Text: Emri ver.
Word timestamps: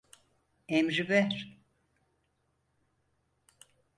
Emri 0.67 1.09
ver. 1.09 1.57